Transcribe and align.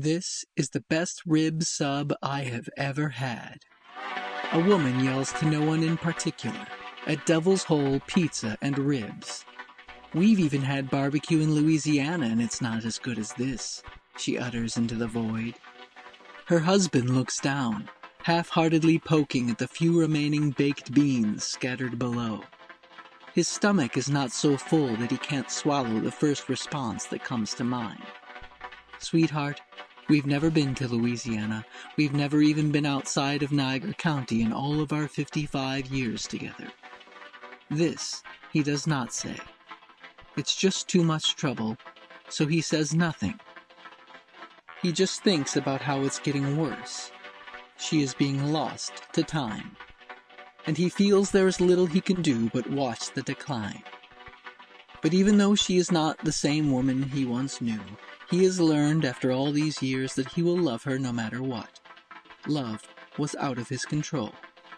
This 0.00 0.44
is 0.54 0.70
the 0.70 0.84
best 0.88 1.22
rib 1.26 1.64
sub 1.64 2.14
I 2.22 2.42
have 2.44 2.68
ever 2.76 3.08
had. 3.08 3.64
A 4.52 4.60
woman 4.60 5.04
yells 5.04 5.32
to 5.32 5.46
no 5.46 5.60
one 5.60 5.82
in 5.82 5.96
particular 5.96 6.68
at 7.08 7.26
Devil's 7.26 7.64
Hole 7.64 8.00
Pizza 8.06 8.56
and 8.62 8.78
Ribs. 8.78 9.44
We've 10.14 10.38
even 10.38 10.62
had 10.62 10.88
barbecue 10.88 11.40
in 11.40 11.52
Louisiana 11.52 12.26
and 12.26 12.40
it's 12.40 12.60
not 12.60 12.84
as 12.84 13.00
good 13.00 13.18
as 13.18 13.32
this, 13.32 13.82
she 14.16 14.38
utters 14.38 14.76
into 14.76 14.94
the 14.94 15.08
void. 15.08 15.56
Her 16.44 16.60
husband 16.60 17.10
looks 17.10 17.40
down, 17.40 17.88
half 18.22 18.50
heartedly 18.50 19.00
poking 19.00 19.50
at 19.50 19.58
the 19.58 19.66
few 19.66 19.98
remaining 19.98 20.52
baked 20.52 20.94
beans 20.94 21.42
scattered 21.42 21.98
below. 21.98 22.42
His 23.34 23.48
stomach 23.48 23.96
is 23.96 24.08
not 24.08 24.30
so 24.30 24.56
full 24.56 24.94
that 24.94 25.10
he 25.10 25.18
can't 25.18 25.50
swallow 25.50 25.98
the 25.98 26.12
first 26.12 26.48
response 26.48 27.06
that 27.06 27.24
comes 27.24 27.52
to 27.54 27.64
mind. 27.64 28.04
Sweetheart, 29.00 29.60
we've 30.08 30.26
never 30.26 30.50
been 30.50 30.74
to 30.76 30.88
Louisiana. 30.88 31.64
We've 31.96 32.12
never 32.12 32.40
even 32.40 32.72
been 32.72 32.86
outside 32.86 33.42
of 33.42 33.52
Niagara 33.52 33.94
County 33.94 34.42
in 34.42 34.52
all 34.52 34.80
of 34.80 34.92
our 34.92 35.08
55 35.08 35.86
years 35.86 36.26
together. 36.26 36.68
This 37.70 38.22
he 38.52 38.62
does 38.62 38.86
not 38.86 39.12
say. 39.12 39.36
It's 40.36 40.56
just 40.56 40.88
too 40.88 41.04
much 41.04 41.36
trouble, 41.36 41.76
so 42.28 42.46
he 42.46 42.60
says 42.60 42.94
nothing. 42.94 43.38
He 44.82 44.92
just 44.92 45.22
thinks 45.22 45.56
about 45.56 45.82
how 45.82 46.02
it's 46.02 46.20
getting 46.20 46.56
worse. 46.56 47.10
She 47.76 48.02
is 48.02 48.14
being 48.14 48.52
lost 48.52 49.02
to 49.12 49.22
time. 49.22 49.76
And 50.66 50.76
he 50.76 50.88
feels 50.88 51.30
there 51.30 51.48
is 51.48 51.60
little 51.60 51.86
he 51.86 52.00
can 52.00 52.22
do 52.22 52.48
but 52.50 52.70
watch 52.70 53.10
the 53.12 53.22
decline. 53.22 53.82
But 55.02 55.14
even 55.14 55.38
though 55.38 55.54
she 55.54 55.76
is 55.76 55.92
not 55.92 56.18
the 56.18 56.32
same 56.32 56.70
woman 56.70 57.02
he 57.02 57.24
once 57.24 57.60
knew, 57.60 57.80
he 58.30 58.44
has 58.44 58.60
learned 58.60 59.04
after 59.04 59.32
all 59.32 59.52
these 59.52 59.82
years 59.82 60.14
that 60.14 60.28
he 60.32 60.42
will 60.42 60.56
love 60.56 60.82
her 60.84 60.98
no 60.98 61.12
matter 61.12 61.42
what. 61.42 61.80
Love 62.46 62.86
was 63.16 63.34
out 63.36 63.58
of 63.58 63.68
his 63.68 63.84
control. 63.84 64.32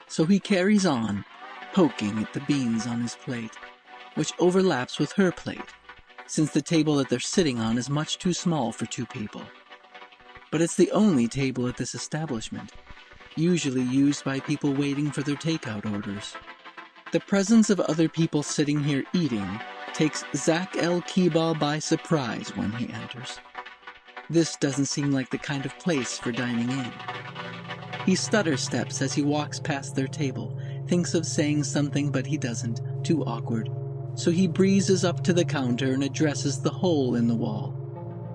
So 0.08 0.24
he 0.24 0.40
carries 0.40 0.86
on, 0.86 1.24
poking 1.72 2.18
at 2.18 2.32
the 2.32 2.40
beans 2.40 2.86
on 2.86 3.00
his 3.00 3.14
plate, 3.16 3.56
which 4.14 4.32
overlaps 4.38 4.98
with 4.98 5.12
her 5.12 5.30
plate, 5.30 5.60
since 6.26 6.52
the 6.52 6.62
table 6.62 6.96
that 6.96 7.08
they're 7.08 7.20
sitting 7.20 7.58
on 7.58 7.78
is 7.78 7.90
much 7.90 8.18
too 8.18 8.32
small 8.32 8.72
for 8.72 8.86
two 8.86 9.06
people. 9.06 9.42
But 10.50 10.62
it's 10.62 10.76
the 10.76 10.90
only 10.92 11.28
table 11.28 11.68
at 11.68 11.76
this 11.76 11.94
establishment, 11.94 12.72
usually 13.36 13.82
used 13.82 14.24
by 14.24 14.40
people 14.40 14.72
waiting 14.72 15.10
for 15.10 15.22
their 15.22 15.36
takeout 15.36 15.90
orders. 15.92 16.34
The 17.12 17.20
presence 17.20 17.70
of 17.70 17.80
other 17.80 18.08
people 18.08 18.42
sitting 18.42 18.82
here 18.82 19.04
eating 19.12 19.60
takes 20.00 20.24
Zach 20.34 20.78
El 20.78 21.02
Kiba 21.02 21.58
by 21.60 21.78
surprise 21.78 22.56
when 22.56 22.72
he 22.72 22.90
enters. 22.90 23.38
This 24.30 24.56
doesn't 24.56 24.86
seem 24.86 25.12
like 25.12 25.28
the 25.28 25.36
kind 25.36 25.66
of 25.66 25.78
place 25.78 26.16
for 26.16 26.32
dining 26.32 26.70
in. 26.70 26.90
He 28.06 28.14
stutter 28.14 28.56
steps 28.56 29.02
as 29.02 29.12
he 29.12 29.20
walks 29.20 29.60
past 29.60 29.94
their 29.94 30.08
table, 30.08 30.58
thinks 30.86 31.12
of 31.12 31.26
saying 31.26 31.64
something, 31.64 32.10
but 32.10 32.26
he 32.26 32.38
doesn't, 32.38 32.80
too 33.04 33.22
awkward. 33.24 33.68
So 34.14 34.30
he 34.30 34.48
breezes 34.48 35.04
up 35.04 35.22
to 35.24 35.34
the 35.34 35.44
counter 35.44 35.92
and 35.92 36.02
addresses 36.02 36.62
the 36.62 36.70
hole 36.70 37.16
in 37.16 37.28
the 37.28 37.34
wall, 37.34 37.76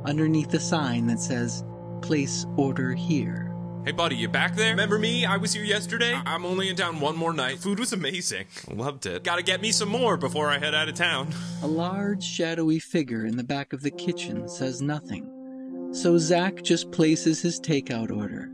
underneath 0.05 0.52
the 0.52 0.59
sign 0.59 1.08
that 1.08 1.19
says, 1.19 1.63
Place 2.03 2.45
order 2.58 2.93
here. 2.93 3.55
Hey, 3.86 3.91
buddy, 3.91 4.16
you 4.16 4.28
back 4.28 4.55
there? 4.55 4.72
Remember 4.72 4.97
me? 4.97 5.25
I 5.25 5.38
was 5.38 5.53
here 5.53 5.64
yesterday. 5.64 6.16
I- 6.16 6.23
I'm 6.33 6.44
only 6.44 6.69
in 6.69 6.75
town 6.75 7.00
one 7.00 7.16
more 7.16 7.33
night. 7.33 7.59
Food 7.59 7.78
was 7.78 7.94
amazing. 7.94 8.45
Loved 8.67 9.05
it. 9.05 9.23
Gotta 9.23 9.44
get 9.44 9.61
me 9.61 9.72
some 9.72 9.89
more 9.89 10.17
before 10.17 10.50
I 10.50 10.58
head 10.58 10.73
out 10.73 10.89
of 10.89 10.95
town. 10.95 11.30
A 11.61 11.67
large, 11.67 12.23
shadowy 12.23 12.80
figure 12.80 13.27
in 13.27 13.38
the 13.38 13.44
back 13.44 13.73
of 13.73 13.83
the 13.83 13.92
kitchen 13.92 14.50
says 14.50 14.81
nothing. 14.81 15.30
So 15.94 16.17
Zach 16.17 16.64
just 16.64 16.92
places 16.92 17.42
his 17.42 17.59
takeout 17.59 18.09
order 18.11 18.50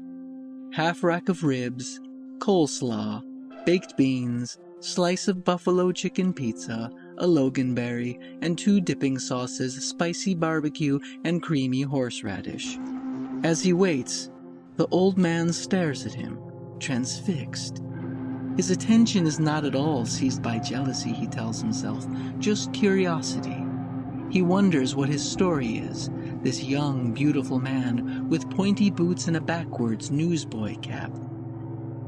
half 0.73 1.03
rack 1.03 1.27
of 1.29 1.43
ribs, 1.43 1.99
coleslaw, 2.39 3.21
baked 3.65 3.95
beans, 3.97 4.57
slice 4.79 5.27
of 5.27 5.43
buffalo 5.45 5.91
chicken 5.93 6.33
pizza, 6.33 6.89
a 7.17 7.25
loganberry, 7.25 8.17
and 8.41 8.57
two 8.57 8.79
dipping 8.81 9.17
sauces, 9.19 9.75
spicy 9.87 10.33
barbecue, 10.35 10.97
and 11.25 11.41
creamy 11.41 11.81
horseradish. 11.81 12.77
As 13.43 13.61
he 13.61 13.73
waits, 13.73 14.29
the 14.77 14.87
old 14.91 15.17
man 15.17 15.51
stares 15.53 16.05
at 16.05 16.13
him, 16.13 16.39
transfixed. 16.79 17.81
His 18.57 18.69
attention 18.69 19.25
is 19.25 19.39
not 19.39 19.65
at 19.65 19.75
all 19.75 20.05
seized 20.05 20.41
by 20.41 20.59
jealousy, 20.59 21.13
he 21.13 21.27
tells 21.27 21.61
himself, 21.61 22.05
just 22.39 22.73
curiosity. 22.73 23.63
He 24.29 24.41
wonders 24.41 24.95
what 24.95 25.09
his 25.09 25.29
story 25.29 25.77
is, 25.77 26.09
this 26.41 26.63
young, 26.63 27.13
beautiful 27.13 27.59
man 27.59 28.29
with 28.29 28.49
pointy 28.49 28.89
boots 28.89 29.27
and 29.27 29.37
a 29.37 29.41
backwards 29.41 30.09
newsboy 30.09 30.77
cap. 30.79 31.11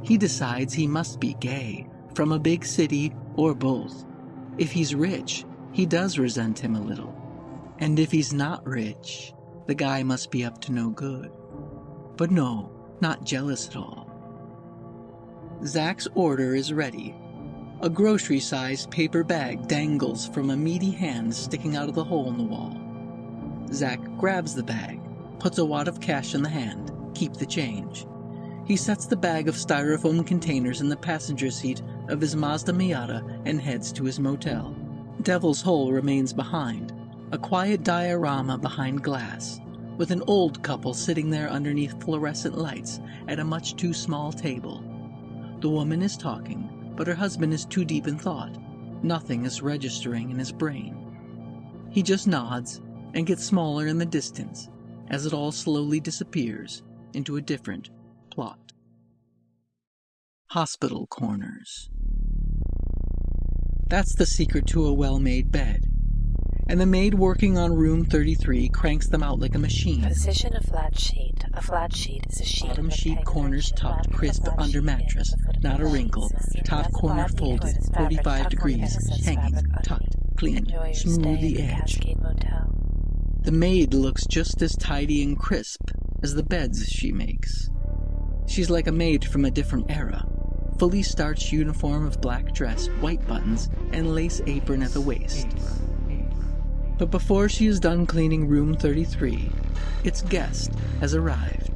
He 0.03 0.17
decides 0.17 0.73
he 0.73 0.87
must 0.87 1.19
be 1.19 1.35
gay, 1.35 1.87
from 2.15 2.31
a 2.31 2.39
big 2.39 2.65
city, 2.65 3.13
or 3.35 3.53
both. 3.53 4.05
If 4.57 4.71
he's 4.71 4.95
rich, 4.95 5.45
he 5.71 5.85
does 5.85 6.19
resent 6.19 6.59
him 6.59 6.75
a 6.75 6.81
little. 6.81 7.13
And 7.79 7.99
if 7.99 8.11
he's 8.11 8.33
not 8.33 8.65
rich, 8.65 9.33
the 9.65 9.75
guy 9.75 10.03
must 10.03 10.29
be 10.29 10.45
up 10.45 10.59
to 10.61 10.71
no 10.71 10.89
good. 10.89 11.31
But 12.17 12.31
no, 12.31 12.71
not 13.01 13.23
jealous 13.23 13.67
at 13.67 13.75
all. 13.75 14.09
Zach's 15.65 16.07
order 16.15 16.55
is 16.55 16.73
ready. 16.73 17.15
A 17.81 17.89
grocery 17.89 18.39
sized 18.39 18.91
paper 18.91 19.23
bag 19.23 19.67
dangles 19.67 20.27
from 20.27 20.49
a 20.49 20.57
meaty 20.57 20.91
hand 20.91 21.33
sticking 21.33 21.75
out 21.75 21.89
of 21.89 21.95
the 21.95 22.03
hole 22.03 22.29
in 22.29 22.37
the 22.37 22.43
wall. 22.43 22.77
Zach 23.73 23.99
grabs 24.17 24.53
the 24.53 24.63
bag, 24.63 24.99
puts 25.39 25.57
a 25.57 25.65
wad 25.65 25.87
of 25.87 25.99
cash 25.99 26.35
in 26.35 26.43
the 26.43 26.49
hand, 26.49 26.91
keep 27.13 27.33
the 27.33 27.45
change. 27.45 28.05
He 28.65 28.77
sets 28.77 29.05
the 29.05 29.17
bag 29.17 29.47
of 29.47 29.55
styrofoam 29.55 30.25
containers 30.25 30.79
in 30.79 30.89
the 30.89 30.95
passenger 30.95 31.51
seat 31.51 31.81
of 32.07 32.21
his 32.21 32.35
Mazda 32.35 32.71
Miata 32.71 33.41
and 33.45 33.59
heads 33.59 33.91
to 33.93 34.03
his 34.03 34.19
motel. 34.19 34.75
Devil's 35.21 35.61
Hole 35.61 35.91
remains 35.91 36.31
behind, 36.31 36.93
a 37.31 37.37
quiet 37.37 37.83
diorama 37.83 38.57
behind 38.57 39.03
glass, 39.03 39.59
with 39.97 40.11
an 40.11 40.23
old 40.27 40.61
couple 40.63 40.93
sitting 40.93 41.29
there 41.29 41.49
underneath 41.49 42.01
fluorescent 42.03 42.57
lights 42.57 42.99
at 43.27 43.39
a 43.39 43.43
much 43.43 43.75
too 43.75 43.93
small 43.93 44.31
table. 44.31 44.83
The 45.59 45.69
woman 45.69 46.01
is 46.01 46.17
talking, 46.17 46.93
but 46.95 47.07
her 47.07 47.15
husband 47.15 47.53
is 47.53 47.65
too 47.65 47.85
deep 47.85 48.07
in 48.07 48.17
thought. 48.17 48.57
Nothing 49.03 49.45
is 49.45 49.61
registering 49.61 50.31
in 50.31 50.39
his 50.39 50.51
brain. 50.51 50.97
He 51.91 52.01
just 52.01 52.27
nods 52.27 52.81
and 53.13 53.27
gets 53.27 53.43
smaller 53.43 53.87
in 53.87 53.97
the 53.97 54.05
distance 54.05 54.69
as 55.09 55.25
it 55.25 55.33
all 55.33 55.51
slowly 55.51 55.99
disappears 55.99 56.83
into 57.13 57.35
a 57.35 57.41
different 57.41 57.89
plot. 58.31 58.73
Hospital 60.47 61.07
corners. 61.07 61.89
That's 63.89 64.15
the 64.15 64.25
secret 64.25 64.65
to 64.67 64.85
a 64.87 64.93
well 64.93 65.19
made 65.19 65.51
bed. 65.51 65.92
And 66.67 66.79
the 66.79 66.85
maid 66.85 67.13
working 67.13 67.57
on 67.57 67.73
room 67.73 68.05
33 68.05 68.69
cranks 68.69 69.07
them 69.07 69.21
out 69.21 69.39
like 69.39 69.53
a 69.53 69.59
machine. 69.59 70.03
Position 70.03 70.55
a 70.55 70.61
flat 70.61 70.97
sheet. 70.97 71.43
A 71.53 71.61
flat 71.61 71.93
sheet 71.93 72.25
is 72.29 72.41
a 72.41 72.45
sheet. 72.45 72.69
Bottom 72.69 72.89
sheet 72.89 73.23
corners 73.25 73.71
tucked 73.75 74.11
crisp 74.11 74.43
with 74.43 74.53
a 74.53 74.55
flat 74.55 74.65
under 74.65 74.81
mattress, 74.81 75.33
at 75.33 75.39
the 75.39 75.45
foot 75.45 75.57
of 75.57 75.63
not 75.63 75.81
a 75.81 75.85
wrinkle. 75.85 76.31
Top 76.63 76.91
corner 76.93 77.27
folded, 77.27 77.75
45 77.93 78.49
degrees, 78.49 79.25
hanging, 79.25 79.65
tucked, 79.83 80.15
clean, 80.37 80.65
smooth 80.93 81.41
the 81.41 81.61
edge. 81.61 81.99
The 83.43 83.51
maid 83.51 83.93
looks 83.93 84.25
just 84.25 84.61
as 84.61 84.75
tidy 84.77 85.21
and 85.21 85.37
crisp 85.37 85.91
as 86.23 86.33
the 86.33 86.43
beds 86.43 86.87
she 86.87 87.11
makes. 87.11 87.69
She's 88.47 88.69
like 88.69 88.87
a 88.87 88.91
maid 88.91 89.25
from 89.25 89.45
a 89.45 89.51
different 89.51 89.91
era. 89.91 90.25
Fully 90.79 91.03
starched 91.03 91.51
uniform 91.51 92.05
of 92.07 92.21
black 92.21 92.53
dress, 92.53 92.87
white 93.01 93.25
buttons, 93.27 93.69
and 93.91 94.15
lace 94.15 94.41
apron 94.47 94.81
at 94.81 94.91
the 94.91 95.01
waist. 95.01 95.47
But 96.97 97.11
before 97.11 97.49
she 97.49 97.65
is 97.65 97.79
done 97.79 98.05
cleaning 98.05 98.47
room 98.47 98.75
33, 98.75 99.51
its 100.03 100.21
guest 100.21 100.71
has 100.99 101.15
arrived. 101.15 101.71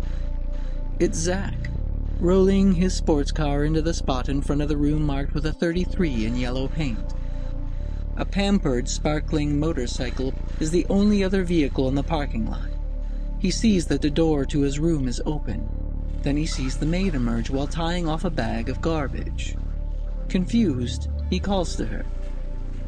It's 1.00 1.18
Zach, 1.18 1.69
rolling 2.19 2.74
his 2.74 2.95
sports 2.95 3.31
car 3.31 3.63
into 3.63 3.81
the 3.81 3.94
spot 3.94 4.30
in 4.30 4.41
front 4.41 4.62
of 4.62 4.69
the 4.69 4.77
room 4.77 5.03
marked 5.03 5.33
with 5.33 5.45
a 5.45 5.53
33 5.53 6.25
in 6.25 6.36
yellow 6.36 6.68
paint. 6.68 7.13
A 8.15 8.25
pampered, 8.25 8.89
sparkling 8.89 9.59
motorcycle 9.59 10.33
is 10.59 10.71
the 10.71 10.88
only 10.89 11.24
other 11.24 11.44
vehicle 11.44 11.88
in 11.88 11.95
the 11.95 12.03
parking 12.03 12.50
lot. 12.50 12.69
He 13.39 13.51
sees 13.51 13.86
that 13.88 14.01
the 14.01 14.09
door 14.09 14.45
to 14.45 14.62
his 14.62 14.80
room 14.80 15.07
is 15.07 15.21
open. 15.25 15.69
Then 16.24 16.36
he 16.36 16.47
sees 16.47 16.77
the 16.77 16.88
maid 16.88 17.13
emerge 17.13 17.51
while 17.51 17.68
tying 17.68 18.07
off 18.07 18.25
a 18.25 18.31
bag 18.31 18.69
of 18.69 18.81
garbage. 18.81 19.56
Confused, 20.30 21.09
he 21.30 21.39
calls 21.39 21.75
to 21.75 21.86
her. 21.86 22.06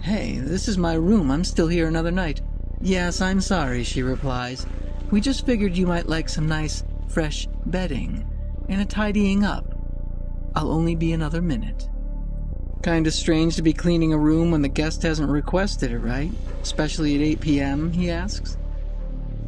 Hey, 0.02 0.38
this 0.38 0.68
is 0.68 0.78
my 0.78 0.94
room. 0.94 1.30
I'm 1.30 1.44
still 1.44 1.68
here 1.68 1.88
another 1.88 2.12
night. 2.12 2.42
Yes, 2.82 3.20
I'm 3.20 3.42
sorry, 3.42 3.84
she 3.84 4.02
replies. 4.02 4.66
We 5.12 5.20
just 5.20 5.46
figured 5.46 5.76
you 5.76 5.86
might 5.86 6.08
like 6.08 6.30
some 6.30 6.48
nice, 6.48 6.84
fresh 7.10 7.48
bedding 7.66 8.26
and 8.70 8.82
a 8.82 8.86
tidying 8.86 9.44
up. 9.44 9.76
I'll 10.56 10.72
only 10.72 10.96
be 10.96 11.12
another 11.12 11.42
minute. 11.42 11.90
Kinda 12.82 13.12
strange 13.12 13.58
to 13.58 13.62
be 13.62 13.74
cleaning 13.74 14.14
a 14.14 14.18
room 14.18 14.52
when 14.52 14.62
the 14.62 14.70
guest 14.70 15.04
hasn't 15.04 15.30
requested 15.30 15.92
it, 15.92 16.00
right? 16.00 16.32
Especially 16.62 17.16
at 17.16 17.22
8 17.22 17.40
p.m., 17.42 17.92
he 17.92 18.10
asks. 18.10 18.58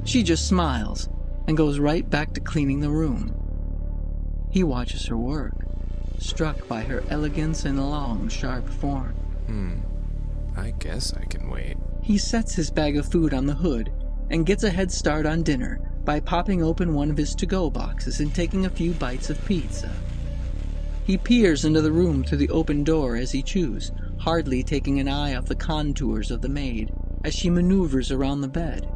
She 0.04 0.22
just 0.22 0.48
smiles 0.48 1.08
and 1.48 1.56
goes 1.56 1.80
right 1.80 2.08
back 2.10 2.34
to 2.34 2.42
cleaning 2.42 2.82
the 2.82 2.90
room. 2.90 3.34
He 4.52 4.64
watches 4.64 5.06
her 5.06 5.18
work, 5.18 5.54
struck 6.20 6.68
by 6.68 6.82
her 6.82 7.04
elegance 7.10 7.64
and 7.64 7.80
long, 7.80 8.28
sharp 8.28 8.68
form. 8.68 9.14
Hmm. 9.46 9.91
I 10.56 10.72
guess 10.72 11.14
I 11.14 11.26
can 11.26 11.50
wait. 11.50 11.78
He 12.02 12.18
sets 12.18 12.56
his 12.56 12.70
bag 12.70 12.98
of 12.98 13.12
food 13.12 13.34
on 13.34 13.46
the 13.46 13.54
hood 13.54 13.92
and 14.30 14.46
gets 14.46 14.64
a 14.64 14.70
head 14.70 14.92
start 14.92 15.26
on 15.26 15.44
dinner 15.44 15.80
by 16.04 16.20
popping 16.20 16.64
open 16.64 16.94
one 16.94 17.10
of 17.10 17.18
his 17.18 17.36
to 17.36 17.46
go 17.46 17.70
boxes 17.70 18.20
and 18.20 18.34
taking 18.34 18.66
a 18.66 18.70
few 18.70 18.94
bites 18.94 19.30
of 19.30 19.44
pizza. 19.46 19.92
He 21.06 21.18
peers 21.18 21.66
into 21.66 21.82
the 21.82 21.92
room 21.92 22.24
through 22.24 22.40
the 22.40 22.50
open 22.50 22.84
door 22.84 23.16
as 23.16 23.32
he 23.32 23.42
chews, 23.44 23.92
hardly 24.20 24.64
taking 24.64 25.00
an 25.00 25.08
eye 25.08 25.36
off 25.36 25.46
the 25.46 25.56
contours 25.56 26.32
of 26.32 26.42
the 26.42 26.50
maid 26.50 26.92
as 27.24 27.34
she 27.34 27.50
maneuvers 27.50 28.12
around 28.12 28.42
the 28.42 28.48
bed. 28.48 28.88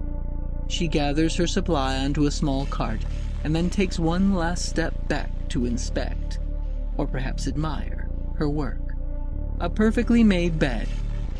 She 0.67 0.87
gathers 0.87 1.35
her 1.35 1.47
supply 1.47 1.97
onto 1.97 2.25
a 2.25 2.31
small 2.31 2.65
cart 2.67 3.01
and 3.43 3.55
then 3.55 3.69
takes 3.69 3.99
one 3.99 4.33
last 4.33 4.65
step 4.65 5.07
back 5.07 5.29
to 5.49 5.65
inspect, 5.65 6.39
or 6.97 7.05
perhaps 7.05 7.47
admire, 7.47 8.09
her 8.35 8.49
work. 8.49 8.95
A 9.59 9.69
perfectly 9.69 10.23
made 10.23 10.57
bed, 10.57 10.87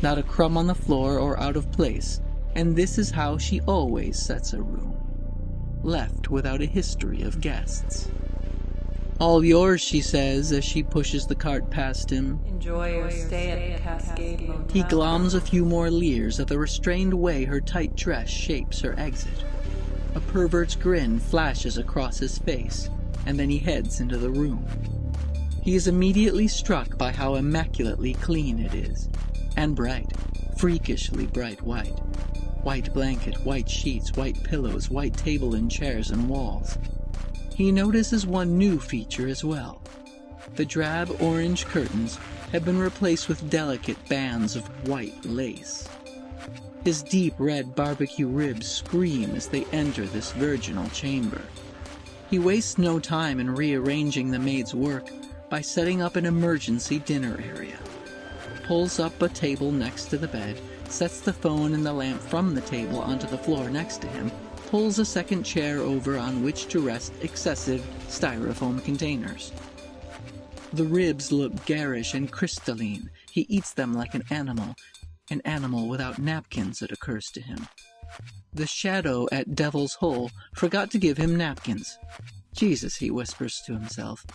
not 0.02 0.18
a 0.18 0.22
crumb 0.22 0.56
on 0.56 0.66
the 0.66 0.74
floor 0.74 1.18
or 1.18 1.38
out 1.40 1.56
of 1.56 1.72
place, 1.72 2.20
and 2.54 2.74
this 2.74 2.98
is 2.98 3.10
how 3.10 3.38
she 3.38 3.60
always 3.62 4.18
sets 4.18 4.52
a 4.52 4.62
room. 4.62 4.96
Left 5.82 6.30
without 6.30 6.62
a 6.62 6.66
history 6.66 7.22
of 7.22 7.40
guests. 7.40 8.10
All 9.18 9.42
yours, 9.42 9.80
she 9.80 10.02
says 10.02 10.52
as 10.52 10.62
she 10.62 10.82
pushes 10.82 11.26
the 11.26 11.34
cart 11.34 11.70
past 11.70 12.10
him. 12.10 12.38
Enjoy 12.46 12.96
your 12.96 13.10
stay 13.10 13.50
at 13.50 13.78
the 13.78 13.82
Cascade 13.82 14.42
Motel. 14.42 14.66
He 14.72 14.82
gloms 14.82 15.34
a 15.34 15.40
few 15.40 15.64
more 15.64 15.90
leers 15.90 16.38
at 16.38 16.48
the 16.48 16.58
restrained 16.58 17.14
way 17.14 17.44
her 17.44 17.60
tight 17.60 17.96
dress 17.96 18.28
shapes 18.28 18.80
her 18.80 18.94
exit. 18.98 19.44
A 20.14 20.20
pervert's 20.20 20.74
grin 20.74 21.18
flashes 21.18 21.78
across 21.78 22.18
his 22.18 22.38
face, 22.38 22.90
and 23.24 23.38
then 23.38 23.48
he 23.48 23.58
heads 23.58 24.00
into 24.00 24.18
the 24.18 24.30
room. 24.30 24.66
He 25.62 25.74
is 25.74 25.88
immediately 25.88 26.46
struck 26.46 26.98
by 26.98 27.10
how 27.10 27.36
immaculately 27.36 28.14
clean 28.14 28.58
it 28.58 28.74
is, 28.74 29.08
and 29.56 29.74
bright, 29.74 30.12
freakishly 30.56 31.26
bright 31.26 31.60
white. 31.62 31.98
White 32.62 32.92
blanket, 32.92 33.34
white 33.44 33.68
sheets, 33.68 34.12
white 34.16 34.42
pillows, 34.42 34.90
white 34.90 35.16
table 35.16 35.54
and 35.54 35.70
chairs 35.70 36.10
and 36.10 36.28
walls. 36.28 36.78
He 37.54 37.72
notices 37.72 38.26
one 38.26 38.58
new 38.58 38.78
feature 38.78 39.28
as 39.28 39.44
well. 39.44 39.80
The 40.56 40.64
drab 40.64 41.16
orange 41.20 41.64
curtains 41.66 42.18
have 42.52 42.64
been 42.64 42.78
replaced 42.78 43.28
with 43.28 43.50
delicate 43.50 44.08
bands 44.08 44.56
of 44.56 44.66
white 44.88 45.24
lace. 45.24 45.88
His 46.84 47.02
deep 47.02 47.34
red 47.38 47.74
barbecue 47.74 48.28
ribs 48.28 48.68
scream 48.68 49.34
as 49.34 49.48
they 49.48 49.64
enter 49.72 50.06
this 50.06 50.32
virginal 50.32 50.88
chamber. 50.90 51.42
He 52.30 52.38
wastes 52.38 52.78
no 52.78 52.98
time 52.98 53.40
in 53.40 53.54
rearranging 53.54 54.30
the 54.30 54.38
maid's 54.38 54.74
work 54.74 55.08
by 55.48 55.60
setting 55.60 56.02
up 56.02 56.16
an 56.16 56.26
emergency 56.26 56.98
dinner 57.00 57.42
area. 57.54 57.78
Pulls 58.66 58.98
up 58.98 59.22
a 59.22 59.28
table 59.28 59.70
next 59.70 60.06
to 60.06 60.18
the 60.18 60.26
bed, 60.26 60.60
sets 60.88 61.20
the 61.20 61.32
phone 61.32 61.72
and 61.72 61.86
the 61.86 61.92
lamp 61.92 62.20
from 62.20 62.52
the 62.52 62.60
table 62.62 62.98
onto 62.98 63.28
the 63.28 63.38
floor 63.38 63.70
next 63.70 63.98
to 63.98 64.08
him, 64.08 64.28
pulls 64.70 64.98
a 64.98 65.04
second 65.04 65.44
chair 65.44 65.78
over 65.78 66.18
on 66.18 66.42
which 66.42 66.66
to 66.66 66.80
rest 66.80 67.12
excessive 67.22 67.80
styrofoam 68.08 68.84
containers. 68.84 69.52
The 70.72 70.82
ribs 70.82 71.30
look 71.30 71.64
garish 71.64 72.14
and 72.14 72.28
crystalline. 72.30 73.08
He 73.30 73.42
eats 73.42 73.72
them 73.72 73.94
like 73.94 74.16
an 74.16 74.24
animal, 74.30 74.74
an 75.30 75.42
animal 75.44 75.86
without 75.86 76.18
napkins, 76.18 76.82
it 76.82 76.90
occurs 76.90 77.30
to 77.34 77.40
him. 77.40 77.68
The 78.52 78.66
shadow 78.66 79.28
at 79.30 79.54
Devil's 79.54 79.94
Hole 79.94 80.32
forgot 80.56 80.90
to 80.90 80.98
give 80.98 81.18
him 81.18 81.36
napkins. 81.36 81.98
Jesus, 82.52 82.96
he 82.96 83.12
whispers 83.12 83.62
to 83.66 83.74
himself. 83.74 84.26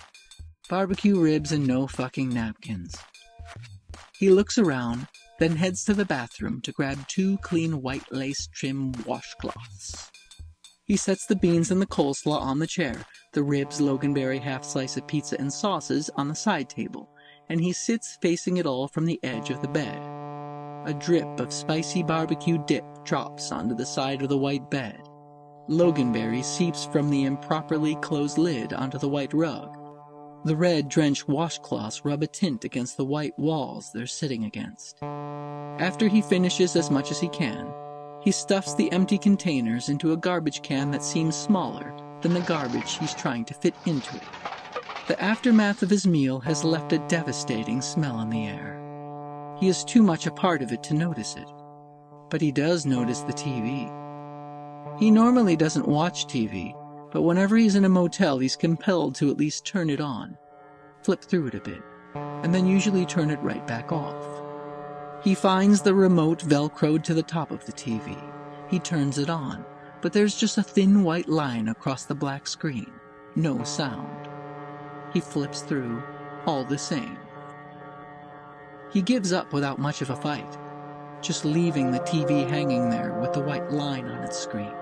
Barbecue 0.69 1.19
ribs 1.19 1.51
and 1.51 1.67
no 1.67 1.85
fucking 1.85 2.29
napkins. 2.29 2.95
He 4.21 4.29
looks 4.29 4.59
around, 4.59 5.07
then 5.39 5.55
heads 5.55 5.83
to 5.85 5.95
the 5.95 6.05
bathroom 6.05 6.61
to 6.61 6.71
grab 6.71 7.07
two 7.07 7.39
clean 7.39 7.81
white 7.81 8.05
lace 8.11 8.47
trim 8.53 8.91
washcloths. 9.03 10.11
He 10.83 10.95
sets 10.95 11.25
the 11.25 11.35
beans 11.35 11.71
and 11.71 11.81
the 11.81 11.87
coleslaw 11.87 12.39
on 12.39 12.59
the 12.59 12.67
chair, 12.67 13.03
the 13.33 13.41
ribs, 13.41 13.81
loganberry, 13.81 14.39
half 14.39 14.63
slice 14.63 14.95
of 14.95 15.07
pizza, 15.07 15.37
and 15.39 15.51
sauces 15.51 16.11
on 16.17 16.27
the 16.27 16.35
side 16.35 16.69
table, 16.69 17.09
and 17.49 17.59
he 17.59 17.73
sits 17.73 18.19
facing 18.21 18.57
it 18.57 18.67
all 18.67 18.87
from 18.87 19.05
the 19.05 19.19
edge 19.23 19.49
of 19.49 19.59
the 19.63 19.67
bed. 19.67 19.97
A 20.85 20.93
drip 20.93 21.39
of 21.39 21.51
spicy 21.51 22.03
barbecue 22.03 22.63
dip 22.67 22.85
drops 23.03 23.51
onto 23.51 23.73
the 23.73 23.87
side 23.87 24.21
of 24.21 24.29
the 24.29 24.37
white 24.37 24.69
bed. 24.69 25.01
Loganberry 25.67 26.43
seeps 26.43 26.85
from 26.85 27.09
the 27.09 27.23
improperly 27.23 27.95
closed 27.95 28.37
lid 28.37 28.71
onto 28.71 28.99
the 28.99 29.09
white 29.09 29.33
rug. 29.33 29.80
The 30.43 30.55
red 30.55 30.89
drenched 30.89 31.27
washcloths 31.27 32.03
rub 32.03 32.23
a 32.23 32.27
tint 32.27 32.63
against 32.63 32.97
the 32.97 33.05
white 33.05 33.37
walls 33.37 33.91
they're 33.93 34.07
sitting 34.07 34.45
against. 34.45 34.97
After 35.03 36.07
he 36.07 36.21
finishes 36.21 36.75
as 36.75 36.89
much 36.89 37.11
as 37.11 37.19
he 37.19 37.29
can, 37.29 37.71
he 38.23 38.31
stuffs 38.31 38.73
the 38.73 38.91
empty 38.91 39.19
containers 39.19 39.89
into 39.89 40.13
a 40.13 40.17
garbage 40.17 40.63
can 40.63 40.89
that 40.91 41.03
seems 41.03 41.35
smaller 41.35 41.93
than 42.21 42.33
the 42.33 42.39
garbage 42.41 42.97
he's 42.97 43.13
trying 43.13 43.45
to 43.45 43.53
fit 43.53 43.75
into 43.85 44.15
it. 44.15 44.23
The 45.07 45.21
aftermath 45.21 45.83
of 45.83 45.91
his 45.91 46.07
meal 46.07 46.39
has 46.39 46.63
left 46.63 46.93
a 46.93 47.05
devastating 47.07 47.81
smell 47.81 48.19
in 48.21 48.31
the 48.31 48.47
air. 48.47 49.57
He 49.59 49.67
is 49.67 49.83
too 49.83 50.01
much 50.01 50.25
a 50.25 50.31
part 50.31 50.63
of 50.63 50.71
it 50.71 50.81
to 50.83 50.95
notice 50.95 51.35
it, 51.35 51.47
but 52.31 52.41
he 52.41 52.51
does 52.51 52.87
notice 52.87 53.21
the 53.21 53.33
TV. 53.33 53.89
He 54.99 55.11
normally 55.11 55.55
doesn't 55.55 55.87
watch 55.87 56.25
TV, 56.25 56.75
but 57.11 57.23
whenever 57.23 57.57
he's 57.57 57.75
in 57.75 57.85
a 57.85 57.89
motel, 57.89 58.39
he's 58.39 58.55
compelled 58.55 59.15
to 59.15 59.29
at 59.29 59.37
least 59.37 59.65
turn 59.65 59.89
it 59.89 60.01
on, 60.01 60.37
flip 61.03 61.21
through 61.21 61.47
it 61.47 61.55
a 61.55 61.59
bit, 61.59 61.81
and 62.15 62.53
then 62.53 62.65
usually 62.65 63.05
turn 63.05 63.29
it 63.29 63.41
right 63.41 63.65
back 63.67 63.91
off. 63.91 64.41
He 65.23 65.35
finds 65.35 65.81
the 65.81 65.93
remote 65.93 66.39
velcroed 66.39 67.03
to 67.03 67.13
the 67.13 67.23
top 67.23 67.51
of 67.51 67.65
the 67.65 67.73
TV. 67.73 68.17
He 68.69 68.79
turns 68.79 69.17
it 69.17 69.29
on, 69.29 69.65
but 70.01 70.13
there's 70.13 70.35
just 70.35 70.57
a 70.57 70.63
thin 70.63 71.03
white 71.03 71.29
line 71.29 71.67
across 71.67 72.05
the 72.05 72.15
black 72.15 72.47
screen. 72.47 72.91
No 73.35 73.63
sound. 73.63 74.29
He 75.13 75.19
flips 75.19 75.61
through, 75.61 76.01
all 76.45 76.63
the 76.63 76.77
same. 76.77 77.17
He 78.91 79.01
gives 79.01 79.31
up 79.31 79.53
without 79.53 79.79
much 79.79 80.01
of 80.01 80.09
a 80.09 80.15
fight, 80.15 80.57
just 81.21 81.45
leaving 81.45 81.91
the 81.91 81.99
TV 81.99 82.49
hanging 82.49 82.89
there 82.89 83.13
with 83.21 83.33
the 83.33 83.41
white 83.41 83.71
line 83.71 84.07
on 84.07 84.23
its 84.23 84.39
screen. 84.39 84.73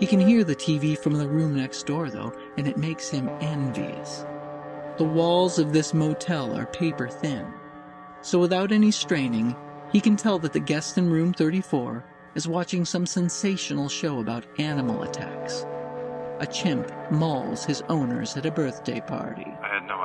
He 0.00 0.06
can 0.06 0.18
hear 0.18 0.44
the 0.44 0.56
TV 0.56 0.96
from 0.98 1.12
the 1.12 1.28
room 1.28 1.54
next 1.54 1.86
door, 1.86 2.08
though, 2.08 2.32
and 2.56 2.66
it 2.66 2.78
makes 2.78 3.10
him 3.10 3.28
envious. 3.40 4.24
The 4.96 5.04
walls 5.04 5.58
of 5.58 5.74
this 5.74 5.92
motel 5.92 6.56
are 6.56 6.66
paper 6.66 7.06
thin, 7.06 7.46
so 8.22 8.38
without 8.38 8.72
any 8.72 8.90
straining, 8.90 9.54
he 9.92 10.00
can 10.00 10.16
tell 10.16 10.38
that 10.38 10.54
the 10.54 10.60
guest 10.60 10.96
in 10.96 11.10
room 11.10 11.34
34 11.34 12.04
is 12.34 12.48
watching 12.48 12.84
some 12.84 13.04
sensational 13.04 13.88
show 13.88 14.20
about 14.20 14.46
animal 14.58 15.02
attacks. 15.02 15.66
A 16.38 16.46
chimp 16.46 16.90
mauls 17.10 17.64
his 17.64 17.82
owners 17.90 18.36
at 18.36 18.46
a 18.46 18.50
birthday 18.50 19.00
party. 19.00 19.46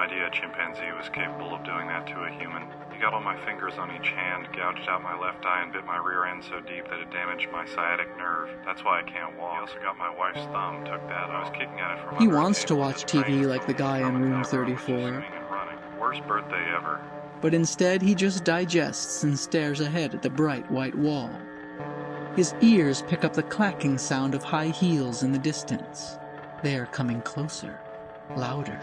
I 0.06 0.08
had 0.08 0.18
no 0.18 0.26
idea 0.26 0.28
a 0.28 0.42
chimpanzee 0.42 0.98
was 0.98 1.10
capable 1.10 1.56
of 1.56 1.64
doing 1.66 1.88
that 1.88 2.06
to 2.08 2.14
a 2.14 2.30
human. 2.38 2.64
He 2.94 3.02
got 3.02 3.14
all 3.14 3.22
my 3.22 3.36
fingers 3.44 3.74
on 3.80 3.90
each 3.96 4.10
hand, 4.10 4.48
gouged 4.56 4.88
out 4.88 5.02
my 5.02 5.18
left 5.20 5.44
eye, 5.46 5.64
and 5.64 5.74
bit 5.74 5.86
my 5.86 5.98
rear 5.98 6.26
end 6.26 6.44
so 6.44 6.60
deep 6.62 6.88
that 6.90 7.00
it 7.00 7.12
damaged 7.12 7.48
my 7.52 7.66
sciatic 7.66 8.16
nerve. 8.18 8.50
That's 8.66 8.84
why 8.84 9.00
I 9.00 9.04
can't 9.04 9.36
walk. 9.40 9.56
He 9.56 9.60
also 9.62 9.80
got 9.82 9.98
my 9.98 10.16
wife's 10.16 10.46
thumb, 10.54 10.86
took 10.86 11.02
that. 11.10 11.30
I 11.32 11.42
was 11.42 11.50
kicking 11.54 11.80
at 11.80 11.98
it 11.98 12.06
from 12.06 12.18
He 12.20 12.28
wants 12.28 12.64
to 12.66 12.76
watch 12.76 13.06
TV 13.06 13.48
like 13.48 13.66
the 13.66 13.74
guy 13.74 14.00
in 14.00 14.22
room 14.22 14.44
top 14.44 14.54
where 14.54 14.66
I 14.66 14.70
was 14.70 14.80
34. 14.80 14.86
swinging 14.86 15.24
and 15.24 15.50
running. 15.52 16.00
Worst 16.00 16.28
birthday 16.28 16.66
ever. 16.76 17.02
but 17.42 17.54
instead 17.56 18.02
he 18.04 18.14
just 18.16 18.44
digests 18.44 19.24
and 19.24 19.38
stares 19.38 19.82
ahead 19.82 20.14
at 20.14 20.22
the 20.22 20.30
bright 20.30 20.70
white 20.70 20.96
wall. 20.96 21.32
His 22.36 22.54
ears 22.62 23.02
pick 23.08 23.24
up 23.24 23.34
the 23.34 23.44
clacking 23.44 23.98
sound 23.98 24.36
of 24.36 24.44
high 24.44 24.68
heels 24.70 25.24
in 25.24 25.32
the 25.32 25.40
distance. 25.40 26.18
They 26.64 26.76
are 26.78 26.86
coming 26.88 27.22
closer, 27.22 27.80
louder. 28.36 28.80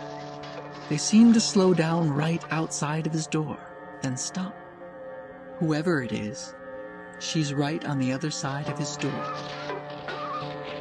They 0.89 0.97
seem 0.97 1.33
to 1.33 1.41
slow 1.41 1.75
down 1.75 2.11
right 2.11 2.43
outside 2.51 3.07
of 3.07 3.13
his 3.13 3.27
door, 3.27 3.59
then 4.03 4.17
stop. 4.17 4.57
Whoever 5.59 6.03
it 6.03 6.13
is, 6.13 6.55
she's 7.19 7.55
right 7.55 7.85
on 7.85 7.99
the 7.99 8.13
other 8.13 8.31
side 8.31 8.69
of 8.69 8.79
his 8.79 8.97
door. 8.97 9.37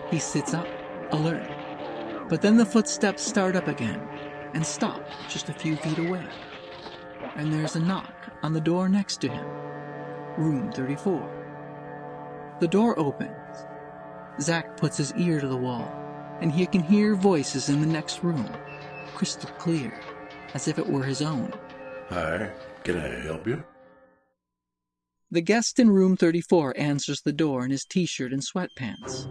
He 0.10 0.20
sits 0.20 0.54
up, 0.54 0.68
alert. 1.12 1.50
But 2.30 2.42
then 2.42 2.58
the 2.58 2.66
footsteps 2.66 3.22
start 3.22 3.56
up 3.56 3.68
again 3.68 4.02
and 4.54 4.66
stop 4.66 5.04
just 5.30 5.50
a 5.50 5.54
few 5.54 5.76
feet 5.78 6.00
away 6.00 6.28
and 7.36 7.52
there's 7.52 7.76
a 7.76 7.80
knock 7.80 8.14
on 8.44 8.54
the 8.54 8.62
door 8.62 8.90
next 8.90 9.18
to 9.22 9.30
him. 9.30 9.46
Room 10.38 10.72
34. 10.72 12.58
The 12.60 12.68
door 12.68 12.98
opens. 13.00 13.66
Zack 14.40 14.78
puts 14.78 14.98
his 14.98 15.14
ear 15.16 15.40
to 15.40 15.48
the 15.48 15.58
wall, 15.58 15.92
and 16.40 16.52
he 16.52 16.66
can 16.66 16.82
hear 16.82 17.16
voices 17.16 17.70
in 17.70 17.82
the 17.82 17.88
next 17.88 18.24
room, 18.24 18.50
crystal 19.16 19.50
clear, 19.58 20.00
as 20.54 20.68
if 20.68 20.80
it 20.80 20.88
were 20.88 21.04
his 21.04 21.22
own. 21.22 21.54
Hi, 22.10 22.52
can 22.84 22.98
I 22.98 23.08
help 23.22 23.48
you? 23.48 23.64
The 25.30 25.42
guest 25.42 25.80
in 25.80 25.90
room 25.90 26.18
34 26.18 26.74
answers 26.78 27.22
the 27.22 27.32
door 27.32 27.64
in 27.64 27.72
his 27.72 27.86
t 27.86 28.06
shirt 28.06 28.34
and 28.34 28.42
sweatpants. 28.42 29.28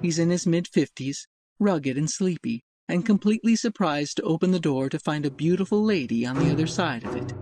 He's 0.00 0.18
in 0.18 0.30
his 0.30 0.46
mid 0.46 0.64
50s, 0.64 1.26
rugged 1.58 1.98
and 1.98 2.10
sleepy, 2.10 2.64
and 2.88 3.04
completely 3.04 3.54
surprised 3.54 4.16
to 4.16 4.22
open 4.22 4.52
the 4.52 4.60
door 4.60 4.88
to 4.88 4.98
find 4.98 5.26
a 5.26 5.30
beautiful 5.30 5.84
lady 5.84 6.24
on 6.24 6.38
the 6.38 6.50
other 6.50 6.66
side 6.66 7.04
of 7.04 7.14
it. 7.14 7.34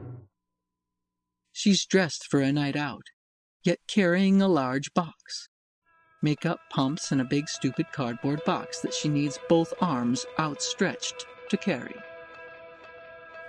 She's 1.52 1.86
dressed 1.86 2.26
for 2.26 2.40
a 2.40 2.52
night 2.52 2.74
out, 2.74 3.04
yet 3.62 3.78
carrying 3.86 4.42
a 4.42 4.48
large 4.48 4.92
box. 4.92 5.48
Makeup, 6.20 6.58
pumps, 6.70 7.12
and 7.12 7.20
a 7.20 7.24
big 7.24 7.48
stupid 7.48 7.86
cardboard 7.92 8.42
box 8.44 8.80
that 8.80 8.94
she 8.94 9.08
needs 9.08 9.38
both 9.48 9.72
arms 9.80 10.26
outstretched 10.38 11.26
to 11.50 11.56
carry. 11.56 11.96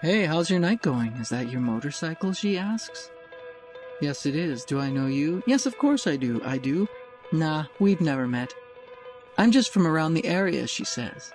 Hey, 0.02 0.26
how's 0.26 0.50
your 0.50 0.60
night 0.60 0.82
going? 0.82 1.14
Is 1.14 1.30
that 1.30 1.50
your 1.50 1.62
motorcycle? 1.62 2.34
she 2.34 2.58
asks. 2.58 3.10
Yes, 4.02 4.26
it 4.26 4.36
is. 4.36 4.66
Do 4.66 4.80
I 4.80 4.90
know 4.90 5.08
you? 5.08 5.42
Yes, 5.48 5.66
of 5.66 5.78
course 5.78 6.06
I 6.06 6.18
do. 6.18 6.42
I 6.44 6.58
do. 6.58 6.88
Nah, 7.32 7.66
we've 7.80 8.02
never 8.02 8.28
met. 8.28 8.54
I'm 9.38 9.52
just 9.52 9.72
from 9.72 9.88
around 9.88 10.14
the 10.14 10.26
area, 10.26 10.68
she 10.68 10.86
says. 10.86 11.32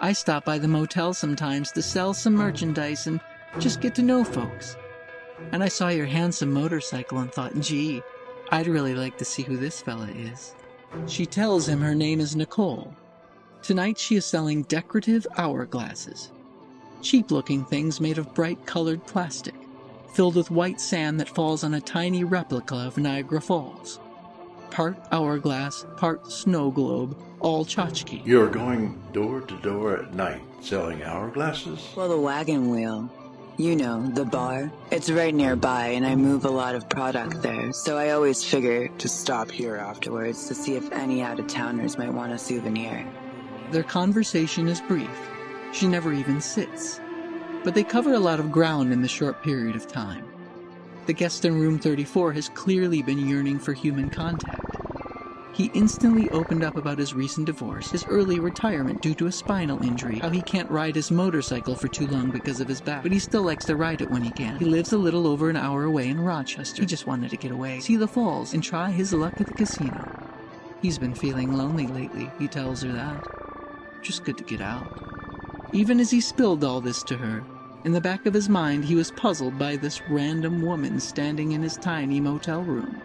I 0.00 0.12
stop 0.12 0.44
by 0.44 0.58
the 0.58 0.68
motel 0.68 1.14
sometimes 1.14 1.72
to 1.72 1.82
sell 1.82 2.14
some 2.14 2.34
merchandise 2.34 3.06
and 3.06 3.20
just 3.58 3.80
get 3.80 3.94
to 3.96 4.02
know 4.02 4.22
folks. 4.22 4.76
And 5.52 5.62
I 5.62 5.68
saw 5.68 5.88
your 5.88 6.06
handsome 6.06 6.52
motorcycle 6.52 7.18
and 7.18 7.32
thought, 7.32 7.58
gee, 7.60 8.02
I'd 8.50 8.66
really 8.66 8.94
like 8.94 9.18
to 9.18 9.24
see 9.24 9.42
who 9.42 9.56
this 9.56 9.80
fella 9.80 10.08
is. 10.08 10.54
She 11.06 11.26
tells 11.26 11.68
him 11.68 11.80
her 11.80 11.94
name 11.94 12.20
is 12.20 12.36
Nicole. 12.36 12.94
Tonight 13.64 13.98
she 13.98 14.16
is 14.16 14.26
selling 14.26 14.64
decorative 14.64 15.26
hourglasses. 15.38 16.28
Cheap 17.00 17.30
looking 17.30 17.64
things 17.64 17.98
made 17.98 18.18
of 18.18 18.34
bright 18.34 18.66
colored 18.66 19.06
plastic, 19.06 19.54
filled 20.12 20.36
with 20.36 20.50
white 20.50 20.78
sand 20.78 21.18
that 21.18 21.30
falls 21.30 21.64
on 21.64 21.72
a 21.72 21.80
tiny 21.80 22.24
replica 22.24 22.76
of 22.76 22.98
Niagara 22.98 23.40
Falls. 23.40 24.00
Part 24.70 24.98
hourglass, 25.12 25.86
part 25.96 26.30
snow 26.30 26.70
globe, 26.70 27.16
all 27.40 27.64
tchotchke. 27.64 28.20
You're 28.26 28.50
going 28.50 29.02
door 29.14 29.40
to 29.40 29.56
door 29.62 29.96
at 29.96 30.12
night 30.12 30.42
selling 30.60 30.98
hourglasses? 30.98 31.96
Well, 31.96 32.10
the 32.10 32.20
wagon 32.20 32.68
wheel. 32.68 33.10
You 33.56 33.76
know, 33.76 34.06
the 34.08 34.26
bar. 34.26 34.70
It's 34.90 35.10
right 35.10 35.34
nearby, 35.34 35.86
and 35.86 36.06
I 36.06 36.16
move 36.16 36.44
a 36.44 36.50
lot 36.50 36.74
of 36.74 36.90
product 36.90 37.40
there, 37.40 37.72
so 37.72 37.96
I 37.96 38.10
always 38.10 38.44
figure 38.44 38.88
to 38.88 39.08
stop 39.08 39.50
here 39.50 39.76
afterwards 39.76 40.48
to 40.48 40.54
see 40.54 40.74
if 40.74 40.92
any 40.92 41.22
out 41.22 41.40
of 41.40 41.46
towners 41.46 41.96
might 41.96 42.12
want 42.12 42.34
a 42.34 42.38
souvenir. 42.38 43.06
Their 43.70 43.82
conversation 43.82 44.68
is 44.68 44.80
brief. 44.82 45.10
She 45.72 45.88
never 45.88 46.12
even 46.12 46.40
sits. 46.40 47.00
But 47.64 47.74
they 47.74 47.82
cover 47.82 48.12
a 48.12 48.18
lot 48.18 48.40
of 48.40 48.52
ground 48.52 48.92
in 48.92 49.02
the 49.02 49.08
short 49.08 49.42
period 49.42 49.74
of 49.74 49.88
time. 49.88 50.24
The 51.06 51.12
guest 51.12 51.44
in 51.44 51.58
room 51.58 51.78
34 51.78 52.32
has 52.32 52.48
clearly 52.50 53.02
been 53.02 53.26
yearning 53.26 53.58
for 53.58 53.72
human 53.72 54.10
contact. 54.10 54.60
He 55.54 55.70
instantly 55.72 56.28
opened 56.30 56.64
up 56.64 56.76
about 56.76 56.98
his 56.98 57.14
recent 57.14 57.46
divorce, 57.46 57.90
his 57.90 58.04
early 58.06 58.40
retirement 58.40 59.00
due 59.02 59.14
to 59.14 59.26
a 59.26 59.32
spinal 59.32 59.80
injury, 59.84 60.18
how 60.18 60.30
he 60.30 60.42
can't 60.42 60.68
ride 60.68 60.96
his 60.96 61.12
motorcycle 61.12 61.76
for 61.76 61.86
too 61.86 62.08
long 62.08 62.30
because 62.30 62.58
of 62.58 62.66
his 62.66 62.80
back, 62.80 63.04
but 63.04 63.12
he 63.12 63.20
still 63.20 63.42
likes 63.42 63.64
to 63.66 63.76
ride 63.76 64.00
it 64.00 64.10
when 64.10 64.22
he 64.22 64.32
can. 64.32 64.58
He 64.58 64.64
lives 64.64 64.92
a 64.92 64.98
little 64.98 65.28
over 65.28 65.48
an 65.50 65.56
hour 65.56 65.84
away 65.84 66.08
in 66.08 66.18
Rochester. 66.18 66.82
He 66.82 66.86
just 66.86 67.06
wanted 67.06 67.30
to 67.30 67.36
get 67.36 67.52
away, 67.52 67.78
see 67.78 67.96
the 67.96 68.08
falls, 68.08 68.52
and 68.52 68.64
try 68.64 68.90
his 68.90 69.12
luck 69.12 69.40
at 69.40 69.46
the 69.46 69.54
casino. 69.54 70.10
He's 70.82 70.98
been 70.98 71.14
feeling 71.14 71.52
lonely 71.52 71.86
lately, 71.86 72.30
he 72.38 72.48
tells 72.48 72.82
her 72.82 72.90
that. 72.90 73.43
Just 74.04 74.24
good 74.24 74.36
to 74.38 74.44
get 74.44 74.60
out. 74.60 74.86
Even 75.72 75.98
as 75.98 76.10
he 76.10 76.20
spilled 76.20 76.62
all 76.62 76.80
this 76.80 77.02
to 77.04 77.16
her, 77.16 77.42
in 77.84 77.92
the 77.92 78.00
back 78.00 78.26
of 78.26 78.34
his 78.34 78.50
mind 78.50 78.84
he 78.84 78.94
was 78.94 79.10
puzzled 79.10 79.58
by 79.58 79.76
this 79.76 80.02
random 80.08 80.62
woman 80.62 81.00
standing 81.00 81.52
in 81.52 81.62
his 81.62 81.78
tiny 81.78 82.20
motel 82.20 82.62
room. 82.62 83.00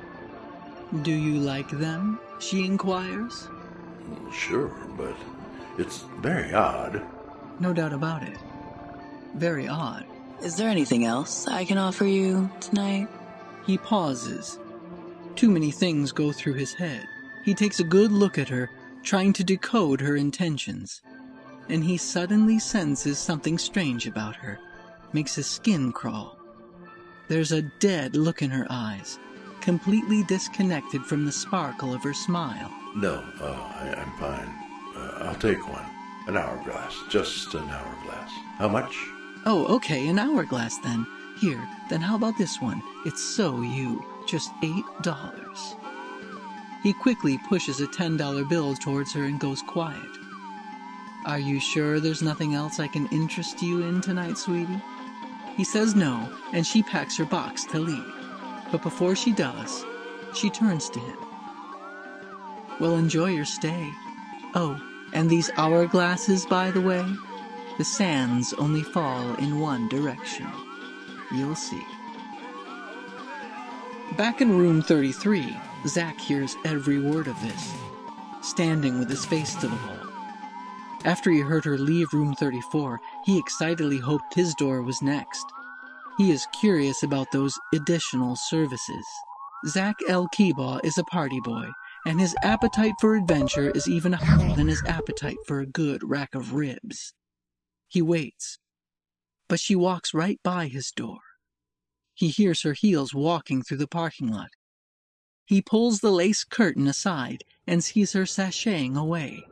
Do 1.01 1.11
you 1.11 1.39
like 1.39 1.69
them? 1.69 2.19
she 2.39 2.65
inquires. 2.65 3.47
Sure, 4.33 4.75
but 4.97 5.15
it's 5.77 6.05
very 6.17 6.53
odd. 6.53 7.01
No 7.59 7.73
doubt 7.73 7.93
about 7.93 8.23
it. 8.23 8.37
Very 9.35 9.67
odd. 9.67 10.05
Is 10.43 10.57
there 10.57 10.69
anything 10.69 11.05
else 11.05 11.47
I 11.47 11.63
can 11.63 11.77
offer 11.77 12.05
you 12.05 12.49
tonight? 12.59 13.07
He 13.65 13.77
pauses. 13.77 14.59
Too 15.35 15.49
many 15.49 15.71
things 15.71 16.11
go 16.11 16.31
through 16.33 16.53
his 16.53 16.73
head. 16.73 17.07
He 17.45 17.53
takes 17.53 17.79
a 17.79 17.85
good 17.85 18.11
look 18.11 18.37
at 18.37 18.49
her, 18.49 18.69
trying 19.03 19.33
to 19.33 19.43
decode 19.43 20.01
her 20.01 20.15
intentions. 20.15 21.01
And 21.69 21.83
he 21.83 21.97
suddenly 21.97 22.59
senses 22.59 23.17
something 23.19 23.57
strange 23.57 24.07
about 24.07 24.35
her, 24.35 24.59
makes 25.13 25.35
his 25.35 25.47
skin 25.47 25.91
crawl. 25.91 26.37
There's 27.27 27.51
a 27.51 27.61
dead 27.79 28.15
look 28.15 28.41
in 28.41 28.49
her 28.49 28.65
eyes, 28.69 29.19
completely 29.61 30.23
disconnected 30.23 31.05
from 31.05 31.25
the 31.25 31.31
sparkle 31.31 31.93
of 31.93 32.03
her 32.03 32.13
smile. 32.13 32.71
No, 32.95 33.23
uh, 33.39 33.45
I, 33.45 33.93
I'm 33.97 34.11
fine. 34.17 34.49
Uh, 34.95 35.25
I'll 35.25 35.35
take 35.35 35.67
one. 35.69 35.85
An 36.27 36.37
hourglass. 36.37 36.95
Just 37.09 37.53
an 37.53 37.69
hourglass. 37.69 38.31
How 38.57 38.67
much? 38.67 38.95
Oh, 39.45 39.65
okay, 39.75 40.07
an 40.07 40.19
hourglass 40.19 40.77
then. 40.79 41.05
Here, 41.39 41.65
then 41.89 42.01
how 42.01 42.15
about 42.15 42.37
this 42.37 42.59
one? 42.59 42.81
It's 43.05 43.23
so 43.23 43.61
you. 43.61 44.03
Just 44.27 44.51
eight 44.63 44.85
dollars. 45.01 45.75
He 46.81 46.93
quickly 46.93 47.37
pushes 47.37 47.81
a 47.81 47.87
ten 47.87 48.15
dollar 48.17 48.45
bill 48.45 48.75
towards 48.75 49.13
her 49.13 49.25
and 49.25 49.39
goes 49.39 49.61
quiet. 49.61 50.09
Are 51.25 51.39
you 51.39 51.59
sure 51.59 51.99
there's 51.99 52.21
nothing 52.21 52.55
else 52.55 52.79
I 52.79 52.87
can 52.87 53.07
interest 53.07 53.61
you 53.61 53.81
in 53.81 53.99
tonight, 53.99 54.37
sweetie? 54.37 54.81
He 55.57 55.65
says 55.65 55.93
no, 55.93 56.31
and 56.53 56.65
she 56.65 56.81
packs 56.81 57.17
her 57.17 57.25
box 57.25 57.65
to 57.65 57.79
leave. 57.79 58.13
But 58.71 58.81
before 58.81 59.15
she 59.15 59.33
does, 59.33 59.85
she 60.33 60.49
turns 60.49 60.89
to 60.91 60.99
him. 60.99 61.17
Well, 62.79 62.95
enjoy 62.95 63.31
your 63.31 63.45
stay. 63.45 63.91
Oh, 64.55 64.79
and 65.11 65.29
these 65.29 65.49
hourglasses, 65.51 66.47
by 66.47 66.71
the 66.71 66.81
way, 66.81 67.05
the 67.77 67.83
sands 67.83 68.53
only 68.53 68.83
fall 68.83 69.35
in 69.35 69.59
one 69.59 69.89
direction. 69.89 70.47
You'll 71.31 71.55
see. 71.55 71.83
Back 74.15 74.39
in 74.39 74.57
room 74.57 74.81
33, 74.81 75.55
Zack 75.87 76.19
hears 76.19 76.57
every 76.65 76.99
word 76.99 77.27
of 77.27 77.41
this, 77.41 77.73
standing 78.41 78.99
with 78.99 79.09
his 79.09 79.25
face 79.25 79.55
to 79.55 79.67
the 79.67 79.75
wall. 79.75 80.09
After 81.05 81.31
he 81.31 81.39
heard 81.39 81.63
her 81.63 81.77
leave 81.77 82.11
room 82.13 82.33
34, 82.35 82.99
he 83.25 83.39
excitedly 83.39 83.97
hoped 83.97 84.33
his 84.33 84.53
door 84.55 84.81
was 84.81 85.01
next. 85.01 85.45
He 86.17 86.31
is 86.31 86.45
curious 86.59 87.03
about 87.03 87.31
those 87.31 87.57
additional 87.73 88.35
services. 88.35 89.05
Zack 89.67 89.95
L. 90.09 90.27
Keebaugh 90.35 90.83
is 90.83 90.97
a 90.97 91.03
party 91.05 91.39
boy, 91.41 91.69
and 92.05 92.19
his 92.19 92.35
appetite 92.43 92.95
for 92.99 93.15
adventure 93.15 93.71
is 93.71 93.87
even 93.87 94.11
higher 94.11 94.53
than 94.55 94.67
his 94.67 94.83
appetite 94.85 95.37
for 95.47 95.61
a 95.61 95.65
good 95.65 96.01
rack 96.03 96.35
of 96.35 96.53
ribs. 96.53 97.13
He 97.87 98.01
waits, 98.01 98.59
but 99.47 99.61
she 99.61 99.75
walks 99.75 100.13
right 100.13 100.39
by 100.43 100.67
his 100.67 100.91
door. 100.91 101.19
He 102.13 102.27
hears 102.27 102.63
her 102.63 102.73
heels 102.73 103.13
walking 103.13 103.63
through 103.63 103.77
the 103.77 103.87
parking 103.87 104.27
lot. 104.27 104.49
He 105.49 105.63
pulls 105.63 106.01
the 106.01 106.11
lace 106.11 106.43
curtain 106.43 106.85
aside 106.85 107.43
and 107.65 107.83
sees 107.83 108.13
her 108.13 108.21
sashaying 108.21 108.95
away. 108.95 109.47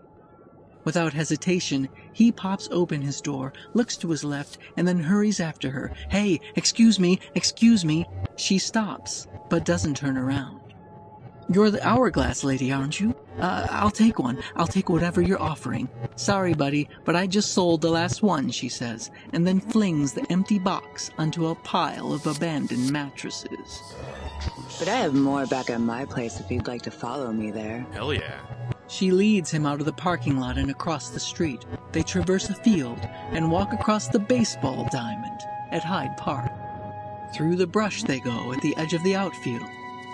Without 0.84 1.14
hesitation, 1.14 1.90
he 2.14 2.32
pops 2.32 2.70
open 2.72 3.02
his 3.02 3.20
door, 3.20 3.52
looks 3.74 3.98
to 3.98 4.12
his 4.12 4.24
left, 4.24 4.60
and 4.78 4.88
then 4.88 5.00
hurries 5.00 5.40
after 5.40 5.72
her. 5.72 5.92
Hey, 6.12 6.40
excuse 6.56 7.00
me, 7.00 7.20
excuse 7.34 7.84
me. 7.84 8.06
She 8.36 8.60
stops, 8.60 9.26
but 9.50 9.66
doesn't 9.66 9.98
turn 9.98 10.20
around. 10.20 10.62
You're 11.52 11.72
the 11.72 11.84
hourglass 11.84 12.44
lady, 12.44 12.72
aren't 12.72 13.00
you? 13.00 13.16
Uh, 13.40 13.68
I'll 13.70 13.92
take 13.92 14.20
one. 14.20 14.40
I'll 14.56 14.68
take 14.68 14.90
whatever 14.90 15.22
you're 15.22 15.42
offering. 15.42 15.90
Sorry, 16.16 16.54
buddy, 16.54 16.90
but 17.06 17.16
I 17.16 17.28
just 17.28 17.54
sold 17.54 17.82
the 17.82 17.90
last 17.90 18.24
one, 18.24 18.50
she 18.50 18.70
says, 18.70 19.12
and 19.34 19.46
then 19.46 19.60
flings 19.60 20.14
the 20.14 20.26
empty 20.32 20.60
box 20.60 21.12
onto 21.18 21.48
a 21.48 21.56
pile 21.56 22.14
of 22.14 22.26
abandoned 22.26 22.92
mattresses. 22.92 23.82
But 24.80 24.88
I 24.88 24.98
have 24.98 25.14
more 25.14 25.46
back 25.46 25.70
at 25.70 25.82
my 25.82 26.06
place 26.06 26.40
if 26.40 26.50
you'd 26.50 26.68
like 26.68 26.82
to 26.84 26.92
follow 26.92 27.32
me 27.32 27.52
there. 27.52 27.86
Hell 27.92 28.14
yeah. 28.14 28.40
She 28.88 29.12
leads 29.12 29.52
him 29.52 29.66
out 29.66 29.80
of 29.80 29.86
the 29.86 29.94
parking 29.94 30.40
lot 30.40 30.58
and 30.58 30.72
across 30.72 31.10
the 31.10 31.20
street. 31.20 31.66
They 31.92 32.04
traverse 32.04 32.50
a 32.50 32.56
field 32.56 33.00
and 33.32 33.52
walk 33.52 33.74
across 33.74 34.08
the 34.08 34.20
baseball 34.20 34.88
diamond 34.92 35.42
at 35.72 35.84
Hyde 35.84 36.16
Park. 36.18 36.52
Through 37.36 37.58
the 37.58 37.68
brush 37.68 38.04
they 38.04 38.20
go 38.20 38.54
at 38.54 38.62
the 38.62 38.76
edge 38.78 38.94
of 38.94 39.04
the 39.04 39.16
outfield, 39.16 39.64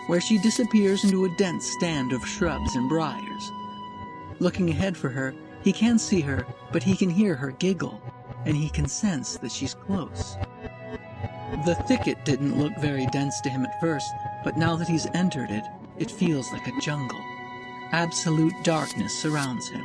where 0.07 0.21
she 0.21 0.37
disappears 0.37 1.03
into 1.03 1.25
a 1.25 1.35
dense 1.37 1.65
stand 1.65 2.11
of 2.11 2.25
shrubs 2.27 2.75
and 2.75 2.89
briars. 2.89 3.51
Looking 4.39 4.69
ahead 4.69 4.97
for 4.97 5.09
her, 5.09 5.33
he 5.63 5.71
can't 5.71 6.01
see 6.01 6.21
her, 6.21 6.45
but 6.71 6.83
he 6.83 6.95
can 6.95 7.09
hear 7.09 7.35
her 7.35 7.51
giggle, 7.51 8.01
and 8.45 8.55
he 8.55 8.69
can 8.69 8.87
sense 8.87 9.37
that 9.37 9.51
she's 9.51 9.73
close. 9.73 10.35
The 11.65 11.75
thicket 11.87 12.25
didn't 12.25 12.59
look 12.59 12.75
very 12.79 13.05
dense 13.07 13.39
to 13.41 13.49
him 13.49 13.65
at 13.65 13.79
first, 13.79 14.09
but 14.43 14.57
now 14.57 14.75
that 14.75 14.87
he's 14.87 15.07
entered 15.13 15.51
it, 15.51 15.63
it 15.97 16.11
feels 16.11 16.51
like 16.51 16.67
a 16.67 16.81
jungle. 16.81 17.21
Absolute 17.91 18.53
darkness 18.63 19.13
surrounds 19.13 19.69
him. 19.69 19.83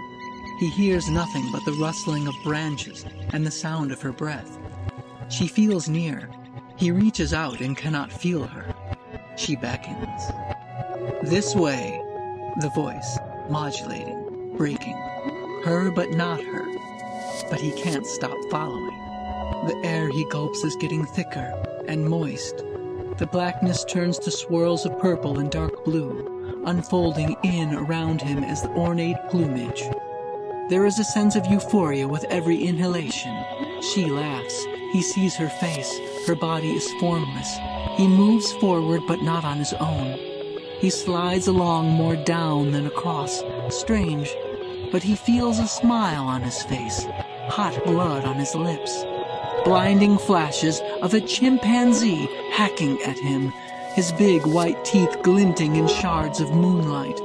He 0.58 0.70
hears 0.70 1.08
nothing 1.08 1.48
but 1.52 1.64
the 1.64 1.78
rustling 1.80 2.26
of 2.26 2.34
branches 2.42 3.04
and 3.32 3.46
the 3.46 3.50
sound 3.50 3.92
of 3.92 4.02
her 4.02 4.12
breath. 4.12 4.58
She 5.28 5.46
feels 5.46 5.88
near. 5.88 6.28
He 6.76 6.90
reaches 6.90 7.32
out 7.32 7.60
and 7.60 7.76
cannot 7.76 8.10
feel 8.10 8.44
her. 8.44 8.74
She 9.38 9.54
beckons. 9.54 10.32
This 11.22 11.54
way, 11.54 12.02
the 12.60 12.70
voice, 12.70 13.18
modulating. 13.48 14.56
breaking. 14.56 14.96
Her, 15.64 15.92
but 15.92 16.10
not 16.10 16.42
her. 16.42 16.66
But 17.48 17.60
he 17.60 17.70
can't 17.70 18.04
stop 18.04 18.36
following. 18.50 18.98
The 19.68 19.80
air 19.84 20.08
he 20.08 20.24
gulps 20.24 20.64
is 20.64 20.74
getting 20.76 21.06
thicker 21.06 21.54
and 21.86 22.04
moist. 22.04 22.64
The 23.18 23.28
blackness 23.30 23.84
turns 23.84 24.18
to 24.20 24.32
swirls 24.32 24.84
of 24.84 24.98
purple 24.98 25.38
and 25.38 25.52
dark 25.52 25.84
blue, 25.84 26.64
unfolding 26.66 27.36
in 27.44 27.74
around 27.74 28.20
him 28.20 28.42
as 28.42 28.62
the 28.62 28.70
ornate 28.70 29.16
plumage. 29.30 29.84
There 30.68 30.84
is 30.84 30.98
a 30.98 31.04
sense 31.04 31.34
of 31.34 31.46
euphoria 31.46 32.06
with 32.06 32.24
every 32.24 32.62
inhalation. 32.62 33.34
She 33.80 34.04
laughs. 34.04 34.66
He 34.92 35.00
sees 35.00 35.34
her 35.36 35.48
face. 35.48 35.98
Her 36.26 36.34
body 36.34 36.72
is 36.72 36.92
formless. 37.00 37.56
He 37.96 38.06
moves 38.06 38.52
forward, 38.52 39.00
but 39.08 39.22
not 39.22 39.46
on 39.46 39.56
his 39.56 39.72
own. 39.72 40.18
He 40.78 40.90
slides 40.90 41.46
along 41.46 41.88
more 41.88 42.16
down 42.16 42.72
than 42.72 42.86
across. 42.86 43.42
Strange, 43.70 44.36
but 44.92 45.02
he 45.02 45.16
feels 45.16 45.58
a 45.58 45.66
smile 45.66 46.24
on 46.24 46.42
his 46.42 46.62
face, 46.64 47.06
hot 47.48 47.82
blood 47.86 48.26
on 48.26 48.36
his 48.36 48.54
lips. 48.54 49.04
Blinding 49.64 50.18
flashes 50.18 50.82
of 51.00 51.14
a 51.14 51.22
chimpanzee 51.22 52.28
hacking 52.52 53.00
at 53.04 53.18
him, 53.18 53.54
his 53.94 54.12
big 54.12 54.44
white 54.44 54.84
teeth 54.84 55.16
glinting 55.22 55.76
in 55.76 55.88
shards 55.88 56.40
of 56.40 56.50
moonlight. 56.52 57.18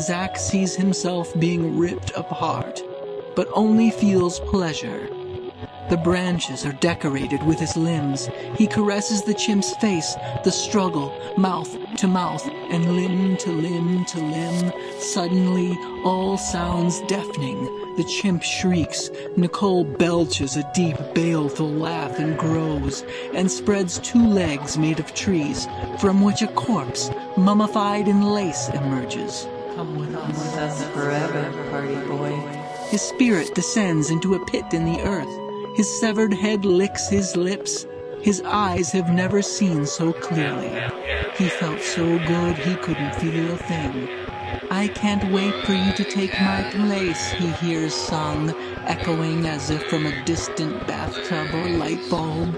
Zack 0.00 0.36
sees 0.38 0.74
himself 0.74 1.32
being 1.38 1.78
ripped 1.78 2.10
apart, 2.16 2.82
but 3.36 3.48
only 3.54 3.90
feels 3.90 4.40
pleasure. 4.40 5.08
The 5.88 5.96
branches 5.98 6.66
are 6.66 6.72
decorated 6.72 7.42
with 7.44 7.60
his 7.60 7.76
limbs. 7.76 8.28
He 8.56 8.66
caresses 8.66 9.22
the 9.22 9.34
chimp's 9.34 9.76
face, 9.76 10.16
the 10.42 10.50
struggle, 10.50 11.14
mouth 11.36 11.76
to 11.98 12.08
mouth, 12.08 12.44
and 12.70 12.96
limb 12.96 13.36
to 13.36 13.52
limb 13.52 14.04
to 14.06 14.18
limb. 14.18 14.72
Suddenly, 14.98 15.78
all 16.02 16.38
sounds 16.38 17.00
deafening. 17.02 17.64
The 17.96 18.04
chimp 18.04 18.42
shrieks. 18.42 19.10
Nicole 19.36 19.84
belches 19.84 20.56
a 20.56 20.68
deep, 20.74 20.96
baleful 21.14 21.70
laugh 21.70 22.18
and 22.18 22.36
grows, 22.36 23.04
and 23.32 23.48
spreads 23.48 24.00
two 24.00 24.26
legs 24.26 24.76
made 24.76 24.98
of 24.98 25.14
trees, 25.14 25.68
from 26.00 26.22
which 26.22 26.42
a 26.42 26.48
corpse, 26.48 27.10
mummified 27.36 28.08
in 28.08 28.22
lace, 28.22 28.68
emerges. 28.70 29.46
Come 29.74 29.98
with 29.98 30.14
us, 30.14 30.28
with 30.28 30.54
us 30.56 30.84
forever, 30.90 31.70
party 31.70 31.96
boy. 32.06 32.30
His 32.90 33.02
spirit 33.02 33.56
descends 33.56 34.08
into 34.08 34.34
a 34.34 34.46
pit 34.46 34.72
in 34.72 34.84
the 34.84 35.00
earth. 35.00 35.76
His 35.76 35.98
severed 35.98 36.32
head 36.32 36.64
licks 36.64 37.08
his 37.08 37.34
lips. 37.34 37.84
His 38.20 38.40
eyes 38.42 38.92
have 38.92 39.12
never 39.12 39.42
seen 39.42 39.84
so 39.84 40.12
clearly. 40.12 40.80
He 41.36 41.48
felt 41.48 41.80
so 41.80 42.04
good 42.20 42.56
he 42.56 42.76
couldn't 42.76 43.16
feel 43.16 43.52
a 43.52 43.56
thing. 43.56 44.08
I 44.70 44.86
can't 44.94 45.32
wait 45.32 45.66
for 45.66 45.72
you 45.72 45.92
to 45.94 46.04
take 46.04 46.40
my 46.40 46.70
place, 46.70 47.32
he 47.32 47.48
hears 47.48 47.92
sung, 47.92 48.50
echoing 48.84 49.44
as 49.48 49.70
if 49.70 49.82
from 49.90 50.06
a 50.06 50.24
distant 50.24 50.86
bathtub 50.86 51.52
or 51.52 51.68
light 51.70 51.98
bulb. 52.08 52.56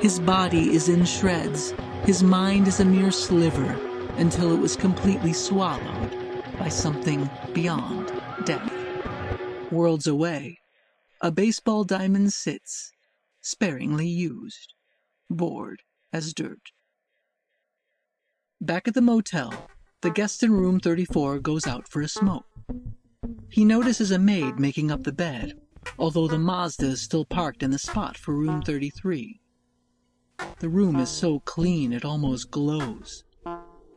His 0.00 0.20
body 0.20 0.74
is 0.74 0.90
in 0.90 1.06
shreds. 1.06 1.72
His 2.04 2.22
mind 2.22 2.68
is 2.68 2.80
a 2.80 2.84
mere 2.84 3.10
sliver 3.10 3.74
until 4.18 4.52
it 4.52 4.60
was 4.60 4.76
completely 4.76 5.32
swallowed 5.32 6.21
by 6.58 6.68
something 6.68 7.28
beyond 7.52 8.12
death. 8.44 8.72
Worlds 9.70 10.06
away, 10.06 10.58
a 11.20 11.30
baseball 11.30 11.84
diamond 11.84 12.32
sits, 12.32 12.92
sparingly 13.40 14.08
used, 14.08 14.74
bored 15.30 15.82
as 16.12 16.34
dirt. 16.34 16.72
Back 18.60 18.86
at 18.86 18.94
the 18.94 19.00
motel, 19.00 19.52
the 20.02 20.10
guest 20.10 20.42
in 20.42 20.52
room 20.52 20.80
34 20.80 21.38
goes 21.40 21.66
out 21.66 21.88
for 21.88 22.00
a 22.00 22.08
smoke. 22.08 22.46
He 23.48 23.64
notices 23.64 24.10
a 24.10 24.18
maid 24.18 24.58
making 24.58 24.90
up 24.90 25.04
the 25.04 25.12
bed, 25.12 25.60
although 25.98 26.28
the 26.28 26.38
Mazda 26.38 26.86
is 26.86 27.02
still 27.02 27.24
parked 27.24 27.62
in 27.62 27.70
the 27.70 27.78
spot 27.78 28.16
for 28.16 28.34
room 28.34 28.62
33. 28.62 29.40
The 30.58 30.68
room 30.68 30.96
is 30.96 31.08
so 31.08 31.40
clean 31.40 31.92
it 31.92 32.04
almost 32.04 32.50
glows. 32.50 33.24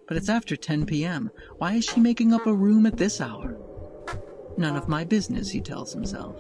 But 0.08 0.18
it's 0.18 0.30
after 0.30 0.56
10 0.56 0.86
p.m. 0.86 1.32
Why 1.58 1.74
is 1.74 1.86
she 1.86 2.00
making 2.00 2.34
up 2.34 2.46
a 2.46 2.54
room 2.54 2.86
at 2.86 2.98
this 2.98 3.20
hour? 3.20 3.58
None 4.58 4.76
of 4.76 4.88
my 4.88 5.04
business, 5.04 5.50
he 5.50 5.62
tells 5.62 5.94
himself. 5.94 6.40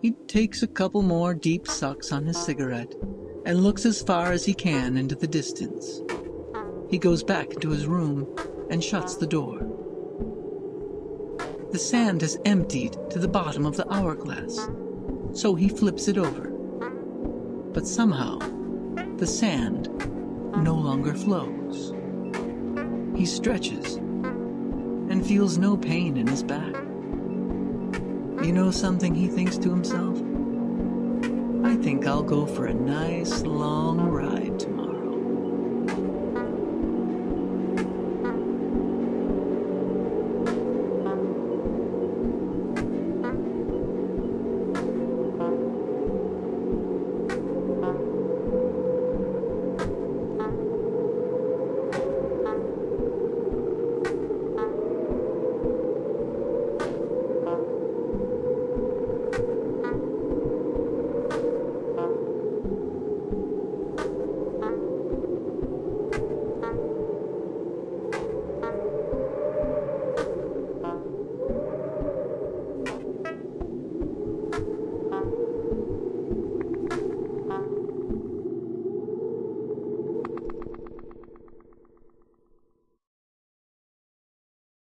He 0.00 0.12
takes 0.28 0.62
a 0.62 0.68
couple 0.68 1.02
more 1.02 1.34
deep 1.34 1.66
sucks 1.66 2.12
on 2.12 2.24
his 2.24 2.38
cigarette 2.38 2.94
and 3.44 3.62
looks 3.62 3.84
as 3.84 4.02
far 4.02 4.32
as 4.32 4.44
he 4.44 4.54
can 4.54 4.96
into 4.96 5.16
the 5.16 5.26
distance. 5.26 6.02
He 6.88 6.98
goes 6.98 7.24
back 7.24 7.52
into 7.52 7.70
his 7.70 7.86
room 7.86 8.28
and 8.70 8.82
shuts 8.82 9.16
the 9.16 9.26
door. 9.26 9.58
The 11.72 11.78
sand 11.78 12.20
has 12.20 12.38
emptied 12.44 12.96
to 13.10 13.18
the 13.18 13.28
bottom 13.28 13.66
of 13.66 13.76
the 13.76 13.92
hourglass, 13.92 14.68
so 15.32 15.54
he 15.54 15.68
flips 15.68 16.06
it 16.06 16.16
over. 16.16 16.50
But 17.72 17.88
somehow, 17.88 18.38
the 19.16 19.26
sand 19.26 19.88
no 20.62 20.74
longer 20.74 21.12
flows. 21.12 21.55
He 23.16 23.24
stretches 23.24 23.94
and 23.94 25.26
feels 25.26 25.56
no 25.56 25.74
pain 25.74 26.18
in 26.18 26.26
his 26.26 26.42
back. 26.42 26.74
You 28.44 28.52
know 28.52 28.70
something, 28.70 29.14
he 29.14 29.26
thinks 29.26 29.56
to 29.56 29.70
himself? 29.70 30.18
I 31.64 31.76
think 31.82 32.06
I'll 32.06 32.22
go 32.22 32.44
for 32.44 32.66
a 32.66 32.74
nice 32.74 33.40
long 33.42 34.00
ride. 34.00 34.45